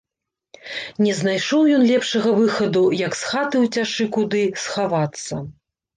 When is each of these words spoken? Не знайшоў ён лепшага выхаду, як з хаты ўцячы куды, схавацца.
Не 1.07 1.11
знайшоў 1.19 1.69
ён 1.75 1.85
лепшага 1.91 2.29
выхаду, 2.39 2.83
як 3.05 3.19
з 3.21 3.29
хаты 3.35 3.55
ўцячы 3.67 4.11
куды, 4.17 4.43
схавацца. 4.63 5.35